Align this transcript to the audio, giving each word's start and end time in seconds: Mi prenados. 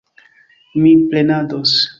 Mi 0.81 0.95
prenados. 1.13 1.79